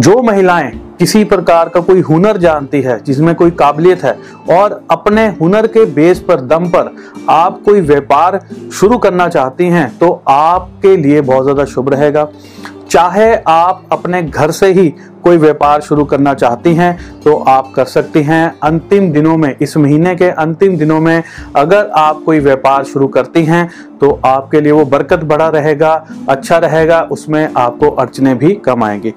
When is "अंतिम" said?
18.62-19.10, 20.36-20.76